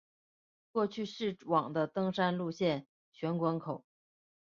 [0.71, 3.85] 过去是往的登山路线玄关口。